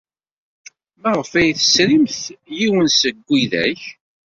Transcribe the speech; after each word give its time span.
Maɣef 1.01 1.31
ay 1.39 1.49
tesrimt 1.59 2.17
yiwen 2.57 2.87
seg 3.01 3.15
widak? 3.29 3.81